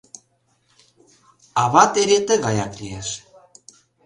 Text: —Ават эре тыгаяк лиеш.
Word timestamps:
—Ават 1.63 1.93
эре 2.01 2.17
тыгаяк 2.27 2.71
лиеш. 2.79 3.09